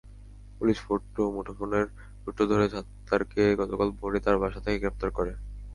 Police 0.57 0.77
মুঠোফোনের 1.35 1.85
সূত্র 2.23 2.41
ধরে 2.51 2.65
ছাত্তারকে 2.69 3.43
গতকাল 3.61 3.89
ভোরে 3.99 4.19
তাঁর 4.25 4.37
বাসা 4.41 4.59
থেকে 4.65 4.77
গ্রেপ্তার 4.79 5.09
করে। 5.11 5.31